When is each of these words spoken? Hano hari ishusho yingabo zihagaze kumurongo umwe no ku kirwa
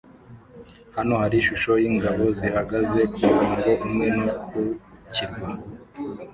Hano 0.95 1.13
hari 1.21 1.35
ishusho 1.41 1.71
yingabo 1.83 2.23
zihagaze 2.39 2.99
kumurongo 3.13 3.71
umwe 3.85 4.07
no 4.15 4.25
ku 4.47 4.59
kirwa 5.13 5.49